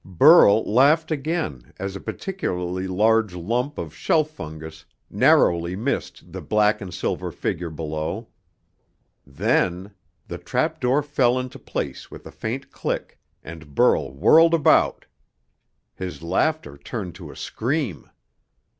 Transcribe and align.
Burl 0.03 0.63
laughed 0.63 1.11
again 1.11 1.73
as 1.77 1.95
a 1.95 1.99
particularly 2.01 2.87
large 2.87 3.35
lump 3.35 3.77
of 3.77 3.93
shelf 3.93 4.31
fungus 4.31 4.83
narrowly 5.11 5.75
missed 5.75 6.31
the 6.31 6.41
black 6.41 6.81
and 6.81 6.91
silver 6.91 7.31
figure 7.31 7.69
below. 7.69 8.27
Then 9.27 9.91
The 10.27 10.39
trap 10.39 10.79
door 10.79 11.03
fell 11.03 11.37
into 11.37 11.59
place 11.59 12.09
with 12.09 12.25
a 12.25 12.31
faint 12.31 12.71
click, 12.71 13.19
and 13.43 13.75
Burl 13.75 14.11
whirled 14.11 14.55
about. 14.55 15.05
His 15.93 16.23
laughter 16.23 16.79
turned 16.79 17.13
to 17.13 17.29
a 17.29 17.35
scream. 17.35 18.09